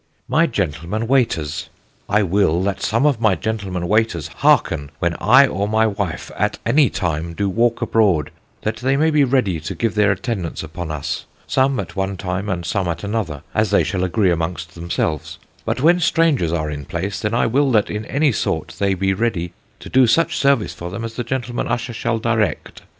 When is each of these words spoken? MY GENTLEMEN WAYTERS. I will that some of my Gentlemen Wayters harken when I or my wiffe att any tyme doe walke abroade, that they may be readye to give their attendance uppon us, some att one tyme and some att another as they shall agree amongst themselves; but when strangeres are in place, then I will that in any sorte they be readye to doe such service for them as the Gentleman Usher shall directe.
MY 0.27 0.47
GENTLEMEN 0.47 1.05
WAYTERS. 1.07 1.69
I 2.09 2.23
will 2.23 2.63
that 2.63 2.81
some 2.81 3.05
of 3.05 3.21
my 3.21 3.35
Gentlemen 3.35 3.83
Wayters 3.87 4.29
harken 4.37 4.89
when 4.97 5.13
I 5.21 5.45
or 5.45 5.67
my 5.69 5.85
wiffe 5.85 6.31
att 6.39 6.57
any 6.65 6.89
tyme 6.89 7.35
doe 7.35 7.47
walke 7.47 7.83
abroade, 7.83 8.31
that 8.63 8.77
they 8.77 8.97
may 8.97 9.11
be 9.11 9.23
readye 9.23 9.63
to 9.63 9.75
give 9.75 9.93
their 9.93 10.11
attendance 10.11 10.63
uppon 10.63 10.89
us, 10.89 11.25
some 11.45 11.79
att 11.79 11.95
one 11.95 12.17
tyme 12.17 12.49
and 12.49 12.65
some 12.65 12.87
att 12.87 13.03
another 13.03 13.43
as 13.53 13.69
they 13.69 13.83
shall 13.83 14.03
agree 14.03 14.31
amongst 14.31 14.73
themselves; 14.73 15.37
but 15.65 15.81
when 15.81 15.99
strangeres 15.99 16.51
are 16.51 16.71
in 16.71 16.83
place, 16.83 17.19
then 17.19 17.35
I 17.35 17.45
will 17.45 17.69
that 17.73 17.91
in 17.91 18.05
any 18.05 18.31
sorte 18.31 18.77
they 18.79 18.95
be 18.95 19.13
readye 19.13 19.51
to 19.81 19.87
doe 19.87 20.07
such 20.07 20.35
service 20.35 20.73
for 20.73 20.89
them 20.89 21.03
as 21.05 21.13
the 21.13 21.23
Gentleman 21.23 21.67
Usher 21.67 21.93
shall 21.93 22.17
directe. 22.17 22.81